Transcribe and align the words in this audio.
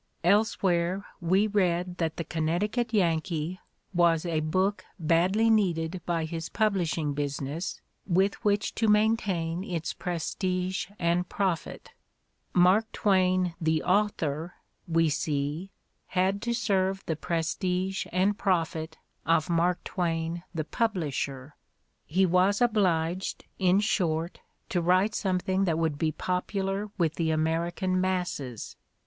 Elsewhere 0.23 1.05
we 1.21 1.45
read 1.45 1.97
that 1.97 2.17
the 2.17 2.23
"Connecticut 2.23 2.91
Yankee" 2.91 3.59
"was 3.93 4.25
a 4.25 4.39
book 4.39 4.83
badly 4.97 5.47
needed 5.47 6.01
by 6.07 6.25
his 6.25 6.49
publishing 6.49 7.13
business 7.13 7.81
with 8.07 8.33
which 8.43 8.73
to 8.73 8.87
maintain 8.87 9.63
its 9.63 9.93
prestige 9.93 10.87
and 10.97 11.29
profit." 11.29 11.91
Mark 12.51 12.91
Twain, 12.91 13.53
the 13.61 13.83
author, 13.83 14.55
we 14.87 15.07
see, 15.07 15.69
had 16.07 16.41
to 16.41 16.51
serve 16.55 17.05
the 17.05 17.15
prestige 17.15 18.07
and 18.11 18.39
profit 18.39 18.97
of 19.27 19.51
Mark 19.51 19.83
Twain, 19.83 20.41
the 20.51 20.63
publisher; 20.65 21.55
he 22.07 22.25
was 22.25 22.59
obliged, 22.59 23.45
in 23.59 23.79
short, 23.79 24.39
to 24.69 24.81
write 24.81 25.13
something 25.13 25.65
that 25.65 25.77
would 25.77 25.99
be 25.99 26.11
popular 26.11 26.89
with 26.97 27.13
the 27.17 27.29
American 27.29 28.01
masses. 28.01 28.75